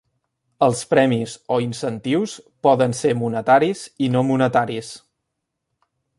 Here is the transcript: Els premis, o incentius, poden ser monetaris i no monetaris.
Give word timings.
Els 0.67 0.79
premis, 0.93 1.35
o 1.55 1.59
incentius, 1.65 2.33
poden 2.69 2.97
ser 3.01 3.13
monetaris 3.21 3.85
i 4.07 4.09
no 4.17 4.27
monetaris. 4.33 4.93